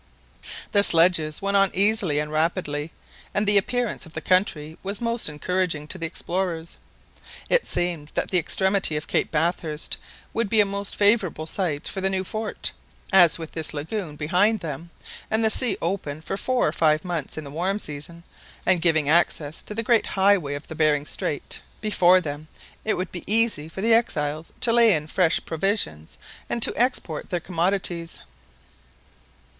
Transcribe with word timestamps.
The 0.71 0.81
sledges 0.81 1.43
went 1.43 1.55
on 1.57 1.69
easily 1.75 2.17
and 2.17 2.31
rapidly, 2.31 2.91
and 3.35 3.45
the 3.45 3.59
appearance 3.59 4.03
of 4.07 4.13
the 4.15 4.19
country 4.19 4.79
was 4.81 4.99
most 4.99 5.29
encouraging 5.29 5.87
to 5.89 5.99
the 5.99 6.07
explorers. 6.07 6.77
It 7.51 7.67
seemed 7.67 8.07
that 8.15 8.31
the 8.31 8.39
extremity 8.39 8.97
of 8.97 9.07
Cape 9.07 9.29
Bathurst 9.29 9.97
would 10.33 10.49
be 10.49 10.59
a 10.59 10.65
most 10.65 10.95
favourable 10.95 11.45
site 11.45 11.87
for 11.87 12.01
the 12.01 12.09
new 12.09 12.23
fort, 12.23 12.71
as 13.13 13.37
with 13.37 13.51
this 13.51 13.75
lagoon 13.75 14.15
behind 14.15 14.61
them, 14.61 14.89
and 15.29 15.45
the 15.45 15.51
sea 15.51 15.77
open 15.83 16.21
for 16.23 16.35
four 16.35 16.67
or 16.67 16.73
five 16.73 17.05
months 17.05 17.37
in 17.37 17.43
the 17.43 17.51
warm 17.51 17.77
season, 17.77 18.23
and 18.65 18.81
giving 18.81 19.07
access 19.07 19.61
to 19.61 19.75
the 19.75 19.83
great 19.83 20.07
highway 20.07 20.55
of 20.55 20.67
Behring 20.67 21.05
Strait, 21.05 21.61
before 21.79 22.19
them, 22.19 22.47
it 22.83 22.97
would 22.97 23.11
be 23.11 23.23
easy 23.31 23.67
for 23.69 23.81
the 23.81 23.93
exiles 23.93 24.51
to 24.61 24.73
lay 24.73 24.95
in 24.95 25.05
fresh 25.05 25.39
provisions 25.45 26.17
and 26.49 26.63
to 26.63 26.75
export 26.75 27.29
their 27.29 27.39
commodities. 27.39 28.21